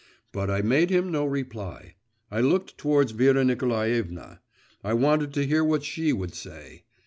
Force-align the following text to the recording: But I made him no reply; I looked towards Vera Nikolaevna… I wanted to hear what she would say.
But 0.33 0.49
I 0.49 0.63
made 0.63 0.89
him 0.89 1.11
no 1.11 1.25
reply; 1.27 1.93
I 2.31 2.41
looked 2.41 2.75
towards 2.75 3.11
Vera 3.11 3.45
Nikolaevna… 3.45 4.39
I 4.83 4.93
wanted 4.95 5.31
to 5.35 5.45
hear 5.45 5.63
what 5.63 5.83
she 5.83 6.11
would 6.11 6.33
say. 6.33 6.85